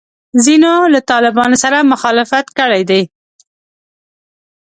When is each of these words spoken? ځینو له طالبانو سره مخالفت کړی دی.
ځینو 0.45 0.73
له 0.93 0.99
طالبانو 1.11 1.55
سره 1.63 1.87
مخالفت 1.91 2.45
کړی 2.59 2.81
دی. 2.89 3.01